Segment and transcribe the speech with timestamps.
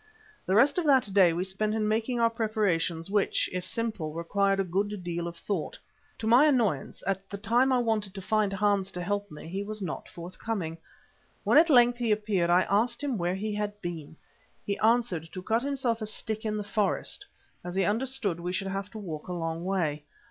[0.47, 4.59] The rest of that day we spent in making our preparations which, if simple, required
[4.59, 5.77] a good deal of thought.
[6.17, 9.61] To my annoyance, at the time I wanted to find Hans to help me, he
[9.61, 10.79] was not forthcoming.
[11.43, 14.15] When at length he appeared I asked him where he had been.
[14.65, 17.27] He answered, to cut himself a stick in the forest,
[17.63, 20.03] as he understood we should have to walk a long way.